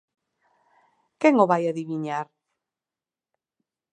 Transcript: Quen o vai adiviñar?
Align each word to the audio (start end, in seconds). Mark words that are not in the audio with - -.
Quen 1.19 1.35
o 1.43 1.49
vai 1.51 1.63
adiviñar? 1.65 2.27